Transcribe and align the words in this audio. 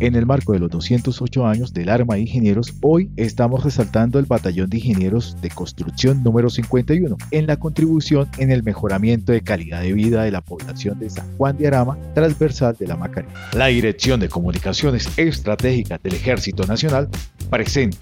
En 0.00 0.14
el 0.14 0.26
marco 0.26 0.52
de 0.52 0.60
los 0.60 0.70
208 0.70 1.46
años 1.46 1.72
del 1.74 1.88
Arma 1.88 2.14
de 2.14 2.20
Ingenieros, 2.20 2.72
hoy 2.82 3.10
estamos 3.16 3.64
resaltando 3.64 4.20
el 4.20 4.26
Batallón 4.26 4.70
de 4.70 4.76
Ingenieros 4.76 5.36
de 5.40 5.50
Construcción 5.50 6.22
número 6.22 6.50
51 6.50 7.16
en 7.32 7.46
la 7.48 7.58
contribución 7.58 8.28
en 8.38 8.52
el 8.52 8.62
mejoramiento 8.62 9.32
de 9.32 9.40
calidad 9.40 9.82
de 9.82 9.92
vida 9.92 10.22
de 10.22 10.30
la 10.30 10.40
población 10.40 11.00
de 11.00 11.10
San 11.10 11.36
Juan 11.36 11.58
de 11.58 11.66
Arama, 11.66 11.98
transversal 12.14 12.76
de 12.78 12.86
la 12.86 12.96
Macarena. 12.96 13.34
La 13.54 13.66
Dirección 13.66 14.20
de 14.20 14.28
Comunicaciones 14.28 15.08
Estratégicas 15.18 16.00
del 16.00 16.14
Ejército 16.14 16.64
Nacional 16.64 17.08
presenta 17.50 17.98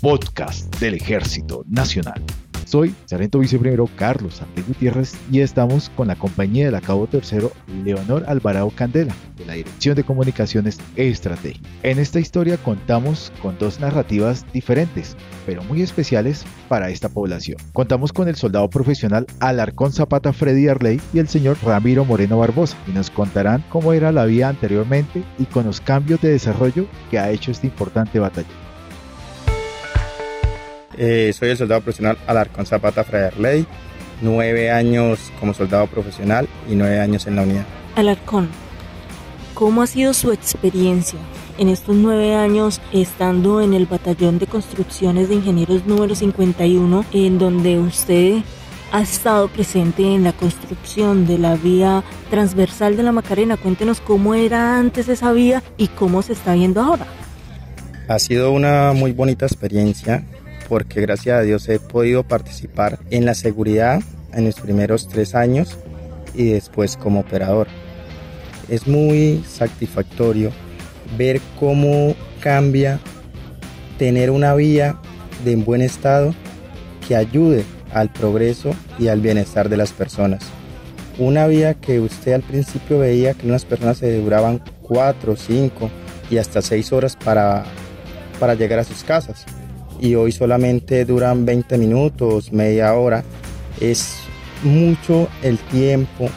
podcast 0.00 0.72
del 0.78 0.94
Ejército 0.94 1.64
Nacional. 1.68 2.22
Soy 2.70 2.94
Sargento 3.06 3.40
Viceprimero 3.40 3.88
Carlos 3.96 4.40
Andrés 4.42 4.68
Gutiérrez 4.68 5.14
y 5.28 5.40
estamos 5.40 5.90
con 5.96 6.06
la 6.06 6.14
compañía 6.14 6.70
del 6.70 6.80
Cabo 6.80 7.08
Tercero 7.08 7.50
Leonor 7.82 8.22
Alvarado 8.28 8.70
Candela 8.70 9.12
de 9.36 9.44
la 9.44 9.54
Dirección 9.54 9.96
de 9.96 10.04
Comunicaciones 10.04 10.78
Estratégicas. 10.94 11.68
En 11.82 11.98
esta 11.98 12.20
historia 12.20 12.58
contamos 12.58 13.32
con 13.42 13.58
dos 13.58 13.80
narrativas 13.80 14.46
diferentes, 14.52 15.16
pero 15.46 15.64
muy 15.64 15.82
especiales 15.82 16.44
para 16.68 16.90
esta 16.90 17.08
población. 17.08 17.58
Contamos 17.72 18.12
con 18.12 18.28
el 18.28 18.36
soldado 18.36 18.70
profesional 18.70 19.26
Alarcón 19.40 19.92
Zapata 19.92 20.32
Freddy 20.32 20.68
Arley 20.68 21.00
y 21.12 21.18
el 21.18 21.26
señor 21.26 21.56
Ramiro 21.64 22.04
Moreno 22.04 22.38
Barbosa 22.38 22.76
y 22.86 22.92
nos 22.92 23.10
contarán 23.10 23.64
cómo 23.68 23.94
era 23.94 24.12
la 24.12 24.26
vida 24.26 24.48
anteriormente 24.48 25.24
y 25.40 25.46
con 25.46 25.66
los 25.66 25.80
cambios 25.80 26.20
de 26.20 26.30
desarrollo 26.30 26.86
que 27.10 27.18
ha 27.18 27.32
hecho 27.32 27.50
este 27.50 27.66
importante 27.66 28.20
batallón. 28.20 28.69
Eh, 31.02 31.32
soy 31.32 31.48
el 31.48 31.56
soldado 31.56 31.80
profesional 31.80 32.18
Alarcón 32.26 32.66
Zapata 32.66 33.06
Ley, 33.38 33.66
nueve 34.20 34.70
años 34.70 35.32
como 35.40 35.54
soldado 35.54 35.86
profesional 35.86 36.46
y 36.68 36.74
nueve 36.74 37.00
años 37.00 37.26
en 37.26 37.36
la 37.36 37.42
unidad. 37.42 37.64
Alarcón, 37.96 38.50
¿cómo 39.54 39.80
ha 39.80 39.86
sido 39.86 40.12
su 40.12 40.30
experiencia 40.30 41.18
en 41.56 41.70
estos 41.70 41.96
nueve 41.96 42.34
años 42.34 42.82
estando 42.92 43.62
en 43.62 43.72
el 43.72 43.86
batallón 43.86 44.38
de 44.38 44.46
construcciones 44.46 45.30
de 45.30 45.36
ingenieros 45.36 45.86
número 45.86 46.14
51, 46.14 47.06
en 47.14 47.38
donde 47.38 47.78
usted 47.78 48.42
ha 48.92 49.00
estado 49.00 49.48
presente 49.48 50.02
en 50.02 50.22
la 50.22 50.34
construcción 50.34 51.26
de 51.26 51.38
la 51.38 51.54
vía 51.54 52.04
transversal 52.28 52.98
de 52.98 53.04
la 53.04 53.12
Macarena? 53.12 53.56
Cuéntenos 53.56 54.02
cómo 54.02 54.34
era 54.34 54.76
antes 54.76 55.08
esa 55.08 55.32
vía 55.32 55.62
y 55.78 55.88
cómo 55.88 56.20
se 56.20 56.34
está 56.34 56.52
viendo 56.52 56.82
ahora. 56.82 57.06
Ha 58.06 58.18
sido 58.18 58.52
una 58.52 58.92
muy 58.92 59.12
bonita 59.12 59.46
experiencia 59.46 60.26
porque 60.70 61.00
gracias 61.00 61.36
a 61.36 61.42
Dios 61.42 61.68
he 61.68 61.80
podido 61.80 62.22
participar 62.22 63.00
en 63.10 63.24
la 63.26 63.34
seguridad 63.34 64.00
en 64.32 64.44
los 64.44 64.54
primeros 64.54 65.08
tres 65.08 65.34
años 65.34 65.76
y 66.32 66.50
después 66.52 66.96
como 66.96 67.18
operador. 67.18 67.66
Es 68.68 68.86
muy 68.86 69.44
satisfactorio 69.48 70.52
ver 71.18 71.40
cómo 71.58 72.14
cambia 72.40 73.00
tener 73.98 74.30
una 74.30 74.54
vía 74.54 74.96
de 75.44 75.56
buen 75.56 75.82
estado 75.82 76.36
que 77.06 77.16
ayude 77.16 77.64
al 77.92 78.08
progreso 78.08 78.70
y 78.96 79.08
al 79.08 79.20
bienestar 79.20 79.70
de 79.70 79.76
las 79.76 79.90
personas. 79.90 80.44
Una 81.18 81.48
vía 81.48 81.74
que 81.74 81.98
usted 81.98 82.32
al 82.32 82.42
principio 82.42 83.00
veía 83.00 83.34
que 83.34 83.48
unas 83.48 83.64
personas 83.64 83.98
se 83.98 84.16
duraban 84.20 84.62
cuatro, 84.82 85.34
cinco 85.34 85.90
y 86.30 86.38
hasta 86.38 86.62
seis 86.62 86.92
horas 86.92 87.16
para, 87.16 87.64
para 88.38 88.54
llegar 88.54 88.78
a 88.78 88.84
sus 88.84 89.02
casas 89.02 89.44
y 90.00 90.14
hoy 90.14 90.32
solamente 90.32 91.04
duran 91.04 91.44
20 91.44 91.78
minutos, 91.78 92.52
media 92.52 92.94
hora. 92.94 93.22
Es 93.80 94.16
mucho 94.62 95.28
el 95.42 95.58
tiempo 95.58 96.28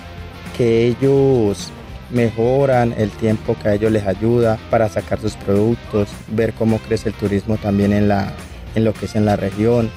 que 0.58 0.88
ellos 0.88 1.72
mejoran, 2.11 2.94
el 2.97 3.09
tiempo 3.09 3.55
que 3.61 3.70
a 3.70 3.73
ellos 3.73 3.92
les 3.92 4.05
ayuda 4.05 4.59
para 4.70 4.89
sacar 4.89 5.20
sus 5.20 5.36
productos, 5.36 6.09
ver 6.28 6.53
cómo 6.53 6.78
crece 6.80 7.09
el 7.09 7.16
turismo 7.16 7.58
también 7.58 7.93
en, 7.93 8.08
la, 8.08 8.33
en 8.76 8.83
lo 8.83 8.93
que 8.93 9.05
es 9.05 9.15
en 9.15 9.26
la 9.26 9.36
región, 9.36 9.89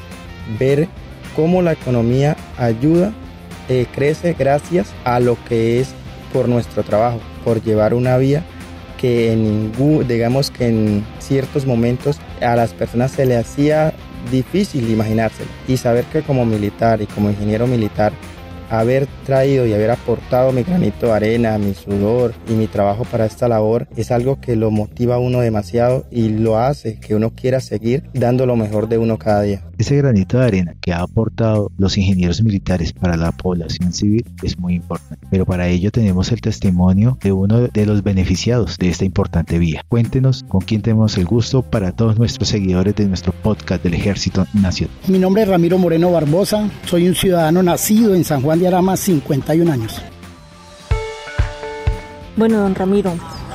ver 0.59 0.89
cómo 1.35 1.61
la 1.61 1.73
economía 1.73 2.37
ayuda, 2.57 3.13
eh, 3.69 3.87
crece 3.93 4.35
gracias 4.39 4.89
a 5.05 5.21
lo 5.21 5.37
que 5.49 5.81
es 5.81 5.89
por 6.33 6.49
nuestro 6.49 6.83
trabajo, 6.85 7.21
por 7.45 7.63
llevar 7.63 7.93
una 7.93 8.17
vía 8.17 8.45
que 9.07 9.33
en 9.33 9.45
ningún, 9.45 10.09
digamos 10.09 10.51
que 10.51 10.67
en 10.67 11.05
ciertos 11.21 11.65
momentos 11.65 12.19
a 12.41 12.57
las 12.57 12.73
personas 12.73 13.13
se 13.13 13.25
le 13.25 13.37
hacía 13.37 13.95
difícil 14.33 14.91
imaginárselo. 14.91 15.49
Y 15.69 15.77
saber 15.77 16.05
que 16.07 16.23
como 16.23 16.45
militar 16.45 17.01
y 17.01 17.07
como 17.07 17.31
ingeniero 17.31 17.69
militar 17.69 18.13
haber 18.71 19.07
traído 19.25 19.67
y 19.67 19.73
haber 19.73 19.91
aportado 19.91 20.53
mi 20.53 20.63
granito 20.63 21.07
de 21.07 21.13
arena, 21.13 21.59
mi 21.59 21.75
sudor 21.75 22.35
y 22.49 22.53
mi 22.53 22.67
trabajo 22.67 23.05
para 23.05 23.27
esta 23.27 23.49
labor 23.49 23.89
es 23.97 24.11
algo 24.11 24.41
que 24.41 24.57
lo 24.57 24.71
motiva 24.71 25.17
a 25.17 25.19
uno 25.19 25.41
demasiado 25.41 26.07
y 26.11 26.29
lo 26.29 26.59
hace 26.59 26.99
que 26.99 27.15
uno 27.15 27.31
quiera 27.31 27.61
seguir 27.61 28.05
dando 28.13 28.47
lo 28.47 28.57
mejor 28.57 28.89
de 28.89 28.99
uno 28.99 29.19
cada 29.19 29.43
día. 29.43 29.63
Ese 29.79 29.97
granito 29.97 30.39
de 30.39 30.47
arena 30.47 30.75
que 30.81 30.93
ha 30.93 31.03
aportado 31.03 31.71
los 31.77 31.99
ingenieros 31.99 32.43
militares 32.43 32.93
para 32.93 33.17
la 33.17 33.33
población 33.33 33.93
civil 33.93 34.25
es 34.43 34.59
muy 34.59 34.75
importante, 34.75 35.27
pero 35.31 35.45
para 35.45 35.69
ello 35.69 35.91
tenemos 35.91 36.33
el 36.33 36.41
testimonio 36.41 37.19
de 37.23 37.33
uno 37.33 37.69
de 37.69 37.87
los 37.87 38.03
beneficiados 38.03 38.79
de 38.79 38.89
esta 38.89 39.05
importante 39.05 39.59
vía. 39.59 39.85
Cuéntenos 39.89 40.45
con 40.49 40.63
quién 40.63 40.81
tenemos 40.81 41.19
el 41.19 41.27
gusto 41.27 41.63
para 41.63 41.93
todos 41.93 42.19
nuestros 42.19 42.49
seguidores 42.49 42.97
de 42.97 43.07
nuestro 43.07 43.33
podcast 43.33 43.83
del 43.83 43.95
Ejército 43.95 44.47
Nacional. 44.55 44.97
Mi 45.09 45.19
nombre 45.19 45.43
es 45.43 45.49
Ramiro 45.49 45.79
Moreno 45.79 46.11
Barbosa, 46.11 46.71
soy 46.87 47.09
un 47.09 47.15
ciudadano 47.15 47.63
nacido 47.63 48.15
en 48.15 48.25
San 48.25 48.41
Juan 48.41 48.56
de 48.59 48.69
Arama 48.69 48.97
51 48.97 49.71
años. 49.71 50.01
Bueno, 52.37 52.61
don 52.61 52.75
Ramiro, 52.75 53.13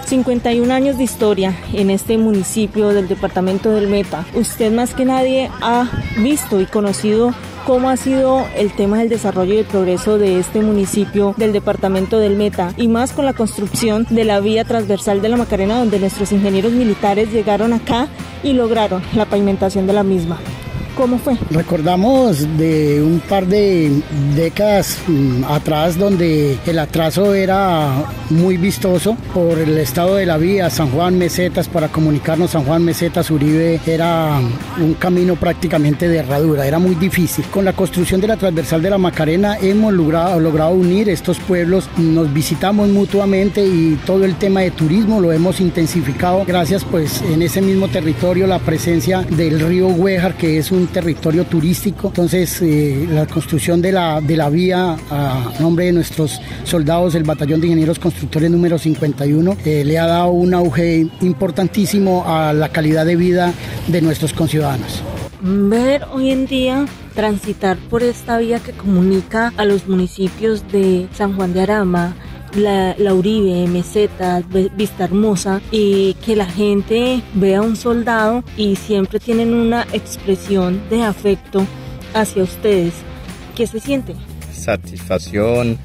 51 0.07 0.73
años 0.73 0.97
de 0.97 1.03
historia 1.03 1.55
en 1.71 1.89
este 1.89 2.17
municipio 2.17 2.89
del 2.89 3.07
departamento 3.07 3.71
del 3.71 3.87
Meta. 3.87 4.25
Usted 4.33 4.71
más 4.71 4.93
que 4.93 5.05
nadie 5.05 5.49
ha 5.61 5.89
visto 6.17 6.59
y 6.59 6.65
conocido 6.65 7.33
cómo 7.65 7.89
ha 7.89 7.97
sido 7.97 8.45
el 8.55 8.73
tema 8.73 8.99
del 8.99 9.09
desarrollo 9.09 9.53
y 9.53 9.59
el 9.59 9.65
progreso 9.65 10.17
de 10.17 10.39
este 10.39 10.61
municipio 10.61 11.33
del 11.37 11.53
departamento 11.53 12.19
del 12.19 12.35
Meta 12.35 12.73
y 12.75 12.87
más 12.87 13.13
con 13.13 13.25
la 13.25 13.33
construcción 13.33 14.05
de 14.09 14.25
la 14.25 14.39
vía 14.39 14.65
transversal 14.65 15.21
de 15.21 15.29
la 15.29 15.37
Macarena 15.37 15.79
donde 15.79 15.99
nuestros 15.99 16.31
ingenieros 16.31 16.73
militares 16.73 17.31
llegaron 17.31 17.71
acá 17.71 18.07
y 18.43 18.53
lograron 18.53 19.01
la 19.13 19.25
pavimentación 19.25 19.87
de 19.87 19.93
la 19.93 20.03
misma. 20.03 20.39
¿Cómo 21.01 21.17
fue? 21.17 21.35
Recordamos 21.49 22.45
de 22.59 23.01
un 23.01 23.21
par 23.21 23.47
de 23.47 23.91
décadas 24.35 24.99
mm, 25.07 25.45
atrás 25.45 25.97
donde 25.97 26.59
el 26.67 26.77
atraso 26.77 27.33
era 27.33 27.89
muy 28.29 28.57
vistoso 28.57 29.17
por 29.33 29.57
el 29.57 29.79
estado 29.79 30.17
de 30.17 30.27
la 30.27 30.37
vía 30.37 30.69
San 30.69 30.91
Juan 30.91 31.17
Mesetas 31.17 31.67
para 31.67 31.87
comunicarnos 31.87 32.51
San 32.51 32.65
Juan 32.65 32.85
Mesetas 32.85 33.31
Uribe 33.31 33.79
era 33.87 34.39
un 34.79 34.93
camino 34.93 35.35
prácticamente 35.37 36.07
de 36.07 36.17
herradura, 36.19 36.67
era 36.67 36.77
muy 36.77 36.93
difícil. 36.93 37.45
Con 37.45 37.65
la 37.65 37.73
construcción 37.73 38.21
de 38.21 38.27
la 38.27 38.37
transversal 38.37 38.83
de 38.83 38.91
la 38.91 38.99
Macarena 38.99 39.57
hemos 39.59 39.93
logrado, 39.93 40.39
logrado 40.39 40.69
unir 40.69 41.09
estos 41.09 41.39
pueblos, 41.39 41.89
nos 41.97 42.31
visitamos 42.31 42.89
mutuamente 42.89 43.65
y 43.65 43.99
todo 44.05 44.23
el 44.23 44.35
tema 44.35 44.61
de 44.61 44.69
turismo 44.69 45.19
lo 45.19 45.31
hemos 45.31 45.61
intensificado 45.61 46.45
gracias 46.45 46.85
pues 46.85 47.23
en 47.23 47.41
ese 47.41 47.59
mismo 47.59 47.87
territorio 47.87 48.45
la 48.45 48.59
presencia 48.59 49.23
del 49.23 49.59
río 49.59 49.87
Huejar 49.87 50.35
que 50.35 50.59
es 50.59 50.71
un 50.71 50.90
territorio 50.91 51.45
turístico. 51.45 52.07
Entonces, 52.07 52.61
eh, 52.61 53.07
la 53.09 53.25
construcción 53.25 53.81
de 53.81 53.91
la, 53.91 54.21
de 54.21 54.37
la 54.37 54.49
vía 54.49 54.97
a 55.09 55.51
nombre 55.59 55.85
de 55.85 55.93
nuestros 55.93 56.39
soldados 56.63 57.13
del 57.13 57.23
Batallón 57.23 57.61
de 57.61 57.67
Ingenieros 57.67 57.99
Constructores 57.99 58.51
número 58.51 58.77
51 58.77 59.57
eh, 59.65 59.83
le 59.85 59.99
ha 59.99 60.05
dado 60.05 60.29
un 60.29 60.53
auge 60.53 61.07
importantísimo 61.21 62.23
a 62.27 62.53
la 62.53 62.69
calidad 62.69 63.05
de 63.05 63.15
vida 63.15 63.53
de 63.87 64.01
nuestros 64.01 64.33
conciudadanos. 64.33 65.01
Ver 65.41 66.05
hoy 66.13 66.29
en 66.29 66.45
día 66.45 66.85
transitar 67.15 67.77
por 67.77 68.03
esta 68.03 68.37
vía 68.37 68.59
que 68.59 68.73
comunica 68.73 69.53
a 69.57 69.65
los 69.65 69.87
municipios 69.87 70.63
de 70.71 71.07
San 71.13 71.35
Juan 71.35 71.53
de 71.53 71.61
Arama, 71.61 72.15
la, 72.55 72.95
Uribe, 73.13 73.67
Meseta, 73.67 74.41
Vista 74.75 75.05
Hermosa 75.05 75.61
y 75.71 76.15
que 76.25 76.35
la 76.35 76.45
gente 76.45 77.21
vea 77.33 77.59
a 77.59 77.61
un 77.61 77.75
soldado 77.75 78.43
y 78.57 78.75
siempre 78.75 79.19
tienen 79.19 79.53
una 79.53 79.83
expresión 79.93 80.81
de 80.89 81.03
afecto 81.03 81.65
hacia 82.13 82.43
ustedes. 82.43 82.93
¿Qué 83.55 83.67
se 83.67 83.79
siente? 83.79 84.15
Satisfacción, 84.51 85.77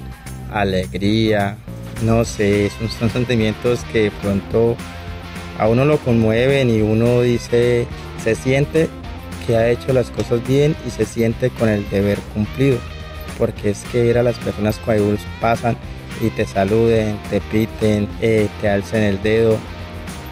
alegría, 0.52 1.56
no 2.02 2.24
sé, 2.24 2.70
son, 2.78 2.88
son 2.90 3.10
sentimientos 3.10 3.80
que 3.92 4.04
de 4.04 4.10
pronto 4.10 4.76
a 5.58 5.68
uno 5.68 5.84
lo 5.84 5.98
conmueven 5.98 6.70
y 6.70 6.80
uno 6.80 7.22
dice, 7.22 7.86
se 8.22 8.34
siente 8.34 8.88
que 9.46 9.56
ha 9.56 9.70
hecho 9.70 9.92
las 9.92 10.10
cosas 10.10 10.46
bien 10.46 10.76
y 10.86 10.90
se 10.90 11.04
siente 11.04 11.50
con 11.50 11.68
el 11.68 11.88
deber 11.88 12.18
cumplido, 12.34 12.78
porque 13.38 13.70
es 13.70 13.84
que 13.92 14.02
ver 14.02 14.18
a 14.18 14.22
las 14.22 14.36
personas 14.38 14.78
cuando 14.84 15.16
pasan 15.40 15.76
y 16.20 16.30
te 16.30 16.46
saluden, 16.46 17.18
te 17.30 17.40
piten, 17.40 18.08
eh, 18.20 18.48
te 18.60 18.68
alcen 18.68 19.02
el 19.02 19.22
dedo, 19.22 19.58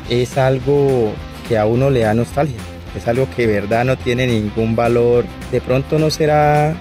es 0.09 0.39
algo 0.39 1.13
que 1.49 1.59
a 1.59 1.67
uno 1.67 1.91
le 1.91 2.01
da 2.01 2.15
nostalgia. 2.15 2.59
Es 2.97 3.09
algo 3.09 3.29
que 3.35 3.47
de 3.47 3.61
verdad 3.61 3.85
no 3.85 3.97
tiene 3.97 4.27
ningún 4.27 4.77
valor. 4.77 5.25
De 5.51 5.61
pronto 5.61 5.99
no 5.99 6.11
será 6.11 6.75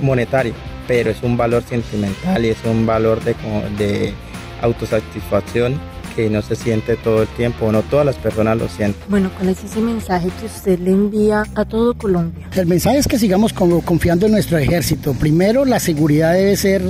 monetario, 0.00 0.52
pero 0.86 1.10
es 1.10 1.22
un 1.22 1.36
valor 1.36 1.62
sentimental 1.62 2.44
y 2.44 2.50
es 2.50 2.58
un 2.64 2.84
valor 2.84 3.22
de, 3.24 3.34
de 3.78 4.12
autosatisfacción 4.60 5.80
que 6.14 6.30
no 6.30 6.42
se 6.42 6.56
siente 6.56 6.96
todo 6.96 7.22
el 7.22 7.28
tiempo, 7.28 7.70
no 7.72 7.82
todas 7.82 8.06
las 8.06 8.16
personas 8.16 8.58
lo 8.58 8.68
sienten. 8.68 9.02
Bueno, 9.08 9.30
¿cuál 9.36 9.50
es 9.50 9.64
ese 9.64 9.80
mensaje 9.80 10.28
que 10.40 10.46
usted 10.46 10.78
le 10.78 10.90
envía 10.90 11.44
a 11.54 11.64
todo 11.64 11.94
Colombia? 11.94 12.48
El 12.54 12.66
mensaje 12.66 12.98
es 12.98 13.08
que 13.08 13.18
sigamos 13.18 13.52
confiando 13.52 14.26
en 14.26 14.32
nuestro 14.32 14.58
ejército. 14.58 15.14
Primero, 15.14 15.64
la 15.64 15.80
seguridad 15.80 16.34
debe 16.34 16.56
ser 16.56 16.82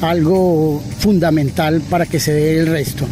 algo 0.00 0.82
fundamental 0.98 1.80
para 1.88 2.06
que 2.06 2.20
se 2.20 2.32
dé 2.32 2.60
el 2.60 2.66
resto 2.66 3.06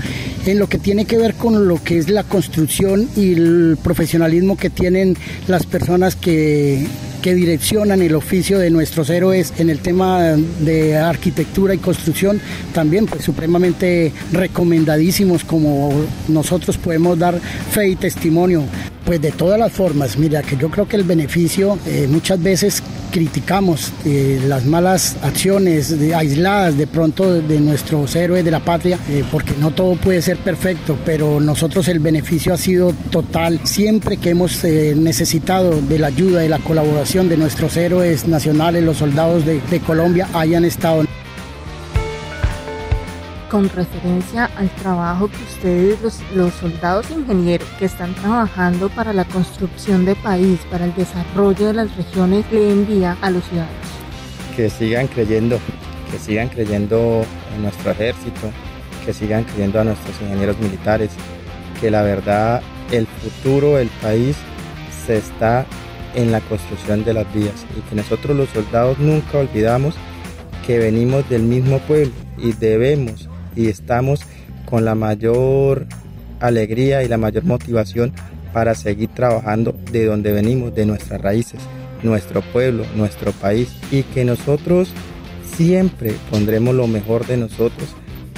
en 0.47 0.59
lo 0.59 0.69
que 0.69 0.79
tiene 0.79 1.05
que 1.05 1.19
ver 1.19 1.35
con 1.35 1.69
lo 1.69 1.83
que 1.83 1.99
es 1.99 2.09
la 2.09 2.23
construcción 2.25 3.09
y 3.15 3.35
el 3.35 3.79
profesionalismo 3.83 4.57
que 4.57 4.71
tienen 4.71 5.17
las 5.47 5.67
personas 5.67 6.17
que 6.17 6.87
que 7.21 7.35
direccionan 7.35 8.03
el 8.03 8.15
oficio 8.15 8.59
de 8.59 8.71
nuestros 8.71 9.11
héroes 9.11 9.53
en 9.59 9.71
el 9.71 9.81
tema 9.81 10.37
de 10.61 10.97
arquitectura 10.97 11.75
y 11.75 11.79
construcción, 11.79 12.41
también 12.73 13.07
pues 13.07 13.25
supremamente 13.25 14.13
recomendadísimos 14.33 15.45
como 15.45 15.93
nosotros 16.29 16.79
podemos 16.79 17.19
dar 17.19 17.39
fe 17.71 17.89
y 17.89 17.97
testimonio. 17.97 18.65
Pues 19.05 19.21
de 19.21 19.33
todas 19.33 19.59
las 19.59 19.73
formas, 19.73 20.17
mira 20.19 20.43
que 20.43 20.57
yo 20.57 20.71
creo 20.71 20.87
que 20.87 20.97
el 20.97 21.05
beneficio 21.05 21.79
eh, 21.87 22.07
muchas 22.09 22.43
veces 22.43 22.83
criticamos 23.11 23.93
eh, 24.05 24.41
las 24.47 24.65
malas 24.65 25.17
acciones 25.23 25.95
aisladas 26.15 26.77
de 26.77 26.87
pronto 26.87 27.33
de, 27.35 27.61
nuestros 27.61 28.15
héroes 28.17 28.45
de 28.45 28.51
la 28.51 28.61
patria, 28.61 28.99
eh, 29.09 29.25
porque 29.31 29.53
no 29.59 29.73
todo 29.73 29.97
puede 29.97 30.23
ser 30.23 30.39
perfecto, 30.39 30.99
pero 31.05 31.41
nosotros 31.41 31.89
el 31.89 31.99
beneficio 31.99 32.55
ha 32.55 32.57
sido 32.57 32.93
total. 33.11 33.61
Siempre 33.65 34.17
que 34.17 34.31
hemos 34.31 34.65
necesitado 34.65 35.81
de 35.81 35.99
la 35.99 36.09
ayuda 36.09 36.45
y 36.45 36.49
la 36.49 36.59
colaboración 36.59 37.29
de 37.29 37.37
nuestros 37.37 37.77
héroes 37.77 38.27
nacionales, 38.27 38.83
los 38.85 38.99
soldados 38.99 39.45
de, 39.45 39.61
de 39.61 39.81
Colombia, 39.81 40.29
hayan 40.33 40.65
estado 40.65 41.05
con 43.51 43.69
referencia 43.69 44.49
al 44.57 44.71
trabajo 44.77 45.29
que 45.29 45.43
ustedes, 45.43 46.01
los, 46.01 46.21
los, 46.35 46.55
soldados 46.55 47.11
ingenieros 47.11 47.69
que 47.79 47.87
están 47.87 48.15
trabajando 48.15 48.89
para 48.91 49.13
la 49.13 49.25
construcción 49.25 50.05
de 50.05 50.15
país, 50.15 50.61
para 50.71 50.85
el 50.85 50.95
desarrollo 50.95 51.67
de 51.67 51.73
las 51.75 51.97
regiones, 51.97 52.45
le 52.53 52.71
envía 52.71 53.17
a 53.21 53.31
los 53.31 53.45
ciudadanos? 53.45 53.75
Que 54.55 54.71
sigan 54.71 55.09
creyendo, 55.09 55.59
que 56.11 56.19
sigan 56.19 56.49
creyendo 56.49 57.25
en 57.55 57.63
nuestro 57.63 57.91
ejército, 57.91 58.53
que 59.05 59.13
sigan 59.13 59.45
creyendo 59.45 59.81
a 59.81 59.85
nuestros 59.85 60.21
ingenieros 60.23 60.59
militares, 60.59 61.11
que 61.81 61.91
la 61.91 62.03
verdad 62.03 62.63
el 62.93 63.07
futuro 63.07 63.77
del 63.77 63.89
país 64.01 64.37
se 65.07 65.17
está 65.17 65.67
en 66.15 66.31
la 66.31 66.41
construcción 66.41 67.05
de 67.05 67.15
las 67.15 67.33
vías 67.35 67.67
y 67.77 67.81
que 67.89 67.97
nosotros 67.97 68.37
los 68.37 68.49
soldados 68.51 68.99
nunca 68.99 69.39
olvidamos 69.39 69.95
que 70.67 70.79
venimos 70.79 71.29
del 71.29 71.43
mismo 71.43 71.79
pueblo 71.81 72.13
y 72.39 72.53
debemos 72.53 73.30
y 73.57 73.69
estamos 73.69 74.21
con 74.65 74.85
la 74.85 74.95
mayor 74.95 75.87
alegría 76.41 77.03
y 77.03 77.09
la 77.09 77.19
mayor 77.19 77.45
motivación 77.45 78.13
para 78.53 78.75
seguir 78.75 79.11
trabajando 79.11 79.75
de 79.93 80.07
donde 80.07 80.33
venimos, 80.33 80.75
de 80.75 80.87
nuestras 80.87 81.21
raíces, 81.21 81.61
nuestro 82.03 82.43
pueblo, 82.43 82.85
nuestro 82.97 83.33
país 83.33 83.71
y 83.91 84.03
que 84.03 84.25
nosotros 84.25 84.91
siempre 85.57 86.15
pondremos 86.31 86.75
lo 86.75 86.87
mejor 86.87 87.27
de 87.27 87.37
nosotros 87.37 87.95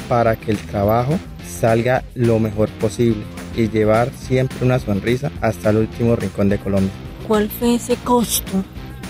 para 0.09 0.37
que 0.37 0.51
el 0.51 0.59
trabajo 0.59 1.19
salga 1.49 2.03
lo 2.15 2.39
mejor 2.39 2.69
posible 2.81 3.23
y 3.57 3.69
llevar 3.69 4.11
siempre 4.13 4.59
una 4.63 4.79
sonrisa 4.79 5.31
hasta 5.41 5.71
el 5.71 5.79
último 5.79 6.17
rincón 6.17 6.49
de 6.49 6.59
Colombia. 6.59 6.93
¿Cuál 7.29 7.49
fue 7.49 7.77
ese 7.77 7.97
costo 7.97 8.65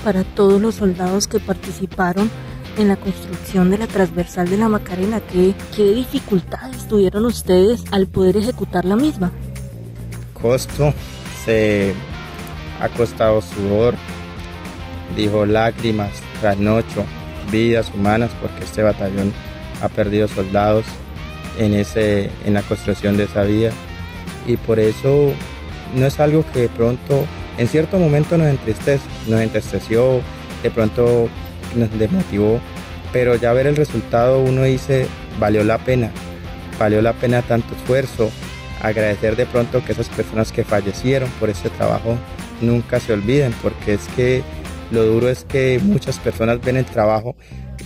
para 0.04 0.24
todos 0.24 0.60
los 0.60 0.76
soldados 0.76 1.26
que 1.26 1.40
participaron 1.40 2.30
en 2.76 2.88
la 2.88 2.96
construcción 2.96 3.70
de 3.70 3.78
la 3.78 3.86
transversal 3.86 4.48
de 4.48 4.56
la 4.56 4.68
Macarena? 4.68 5.20
¿Qué, 5.20 5.54
qué 5.74 5.92
dificultades 5.92 6.88
tuvieron 6.88 7.24
ustedes 7.24 7.84
al 7.90 8.06
poder 8.06 8.36
ejecutar 8.36 8.84
la 8.84 8.96
misma? 8.96 9.32
Costo, 10.34 10.92
se 11.44 11.94
ha 12.80 12.88
costado 12.88 13.40
sudor, 13.42 13.94
dijo 15.16 15.46
lágrimas, 15.46 16.10
trasnocho, 16.40 17.04
vidas 17.50 17.90
humanas, 17.94 18.30
porque 18.40 18.64
este 18.64 18.82
batallón 18.82 19.32
ha 19.80 19.88
perdido 19.88 20.28
soldados 20.28 20.84
en, 21.58 21.74
ese, 21.74 22.30
en 22.44 22.54
la 22.54 22.62
construcción 22.62 23.16
de 23.16 23.24
esa 23.24 23.42
vía. 23.42 23.70
Y 24.46 24.56
por 24.56 24.78
eso 24.78 25.32
no 25.94 26.06
es 26.06 26.18
algo 26.20 26.44
que 26.52 26.60
de 26.60 26.68
pronto, 26.68 27.24
en 27.58 27.68
cierto 27.68 27.98
momento 27.98 28.36
nos 28.38 28.48
nos 29.28 29.40
entristeció, 29.40 30.20
de 30.62 30.70
pronto 30.70 31.28
nos 31.74 31.96
desmotivó, 31.98 32.60
pero 33.12 33.36
ya 33.36 33.52
ver 33.52 33.66
el 33.66 33.76
resultado 33.76 34.40
uno 34.40 34.64
dice, 34.64 35.06
valió 35.38 35.64
la 35.64 35.78
pena, 35.78 36.10
valió 36.78 37.02
la 37.02 37.12
pena 37.12 37.42
tanto 37.42 37.74
esfuerzo, 37.74 38.30
agradecer 38.80 39.36
de 39.36 39.46
pronto 39.46 39.84
que 39.84 39.92
esas 39.92 40.08
personas 40.08 40.52
que 40.52 40.64
fallecieron 40.64 41.30
por 41.38 41.50
ese 41.50 41.70
trabajo 41.70 42.16
nunca 42.60 43.00
se 43.00 43.12
olviden, 43.12 43.52
porque 43.62 43.94
es 43.94 44.08
que 44.16 44.42
lo 44.90 45.04
duro 45.04 45.28
es 45.28 45.44
que 45.44 45.80
muchas 45.82 46.18
personas 46.18 46.60
ven 46.60 46.76
el 46.76 46.84
trabajo 46.84 47.36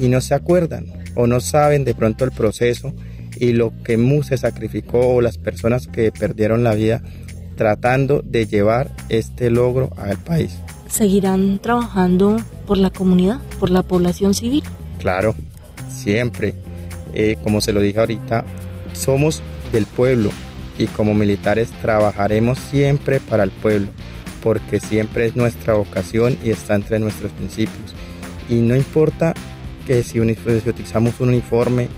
y 0.01 0.09
no 0.09 0.21
se 0.21 0.35
acuerdan 0.35 0.87
o 1.15 1.27
no 1.27 1.41
saben 1.41 1.85
de 1.85 1.95
pronto 1.95 2.25
el 2.25 2.33
proceso 2.33 2.93
y 3.37 3.53
lo 3.53 3.73
que 3.83 3.97
Mu 3.97 4.23
se 4.23 4.37
sacrificó 4.37 5.15
o 5.15 5.21
las 5.21 5.39
personas 5.39 5.87
que 5.87 6.11
perdieron 6.11 6.65
la 6.65 6.75
vida 6.75 7.03
tratando 7.57 8.23
de 8.23 8.47
llevar 8.47 8.91
este 9.09 9.51
logro 9.51 9.93
al 9.97 10.19
país. 10.19 10.59
¿Seguirán 10.89 11.59
trabajando 11.59 12.37
por 12.67 12.79
la 12.79 12.91
comunidad, 12.91 13.41
por 13.59 13.71
la 13.71 13.83
población 13.83 14.35
civil? 14.35 14.63
Claro, 14.99 15.35
siempre. 15.89 16.55
Eh, 17.13 17.37
como 17.43 17.61
se 17.61 17.73
lo 17.73 17.81
dije 17.81 17.99
ahorita, 17.99 18.45
somos 18.93 19.43
del 19.73 19.87
pueblo 19.87 20.31
y 20.79 20.87
como 20.87 21.15
militares 21.15 21.71
trabajaremos 21.83 22.59
siempre 22.59 23.21
para 23.21 23.45
el 23.45 23.51
pueblo, 23.51 23.89
porque 24.43 24.81
siempre 24.81 25.27
es 25.27 25.37
nuestra 25.37 25.75
vocación 25.75 26.37
y 26.45 26.51
está 26.51 26.75
entre 26.75 26.99
nuestros 26.99 27.33
principios. 27.33 27.95
Y 28.49 28.57
no 28.57 28.77
importa 28.77 29.35
que 29.87 30.03
si, 30.03 30.21
utilizamos 30.21 31.21
un 31.21 31.29
uniforme, 31.31 31.89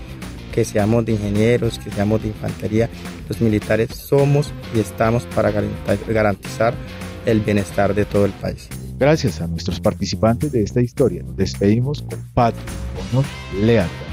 que 0.53 0.65
seamos 0.65 1.05
de 1.05 1.13
ingenieros, 1.13 1.79
que 1.79 1.91
seamos 1.91 2.21
de 2.21 2.29
infantería, 2.29 2.89
los 3.27 3.41
militares 3.41 3.89
somos 3.95 4.51
y 4.75 4.79
estamos 4.79 5.23
para 5.35 5.51
garantizar 6.07 6.73
el 7.31 7.41
bienestar 7.41 7.93
de 7.93 8.05
todo 8.05 8.25
el 8.25 8.31
país. 8.33 8.67
Gracias 8.97 9.41
a 9.41 9.47
nuestros 9.47 9.79
participantes 9.79 10.51
de 10.51 10.63
esta 10.63 10.81
historia, 10.81 11.23
nos 11.23 11.37
despedimos 11.37 12.01
con 12.01 12.19
patria, 12.33 12.63
honor, 13.11 13.25
lealtad. 13.61 14.08